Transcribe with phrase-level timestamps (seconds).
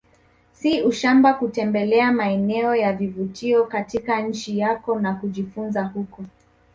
[0.53, 6.23] Si ushamba kutembelea maeneo ya vivutio katika nchi yako na kujifunza huko